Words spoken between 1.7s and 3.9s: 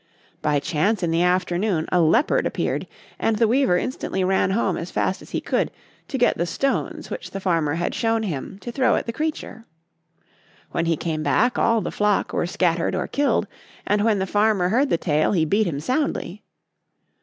a leopard appeared, and the weaver